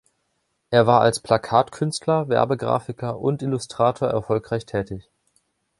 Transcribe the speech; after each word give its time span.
Er 0.71 0.87
war 0.87 1.01
als 1.01 1.19
Plakatkünstler, 1.19 2.27
Werbegrafiker 2.27 3.19
und 3.19 3.43
Illustrator 3.43 4.07
erfolgreich 4.09 4.65
tätig. 4.65 5.07